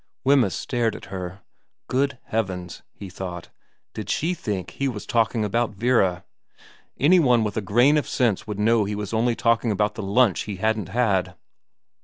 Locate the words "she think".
4.09-4.71